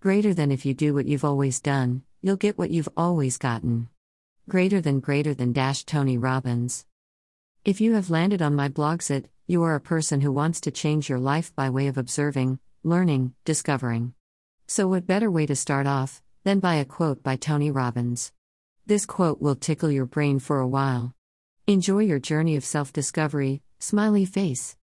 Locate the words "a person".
9.74-10.20